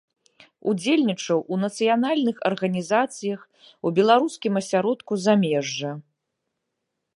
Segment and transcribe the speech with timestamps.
[0.71, 3.39] Удзельнічаў у нацыянальных арганізацыях
[3.89, 5.91] у беларускім асяродку замежжа.